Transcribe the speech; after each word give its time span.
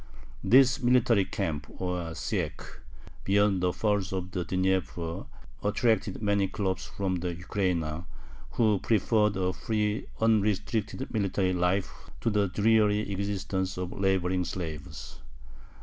This 0.43 0.81
military 0.81 1.25
camp, 1.25 1.67
or 1.79 2.15
syech, 2.15 2.63
beyond 3.23 3.61
the 3.61 3.71
Falls 3.71 4.11
of 4.11 4.31
the 4.31 4.43
Dnieper 4.43 5.27
attracted 5.63 6.23
many 6.23 6.47
khlops 6.47 6.89
from 6.89 7.17
the 7.17 7.35
Ukraina, 7.35 8.07
who 8.53 8.79
preferred 8.79 9.37
a 9.37 9.53
free, 9.53 10.07
unrestricted 10.19 11.13
military 11.13 11.53
life 11.53 12.09
to 12.21 12.31
the 12.31 12.47
dreary 12.47 13.11
existence 13.13 13.77
of 13.77 13.91
laboring 13.91 14.43
slaves. 14.43 15.19